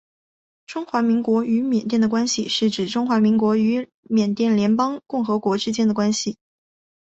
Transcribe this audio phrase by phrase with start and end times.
[0.65, 6.39] 中华民国与缅甸关系是指中华民国与缅甸联邦共和国之间的关系。